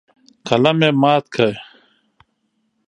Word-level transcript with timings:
قلم 0.47 0.77
یې 0.85 0.89
مات 1.01 1.23
کړ. 1.33 1.51